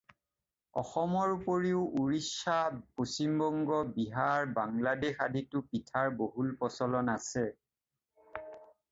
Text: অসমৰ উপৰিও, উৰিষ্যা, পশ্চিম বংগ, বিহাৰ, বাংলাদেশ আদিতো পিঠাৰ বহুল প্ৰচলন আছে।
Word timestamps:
অসমৰ 0.81 1.31
উপৰিও, 1.33 1.81
উৰিষ্যা, 2.03 2.55
পশ্চিম 3.01 3.35
বংগ, 3.41 3.77
বিহাৰ, 3.97 4.47
বাংলাদেশ 4.55 5.21
আদিতো 5.25 5.61
পিঠাৰ 5.75 6.09
বহুল 6.23 6.49
প্ৰচলন 6.63 7.13
আছে। 7.15 7.45